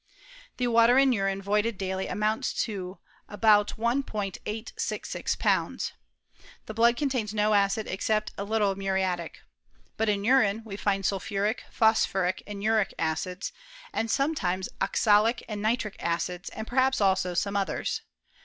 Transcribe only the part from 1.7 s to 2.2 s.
daily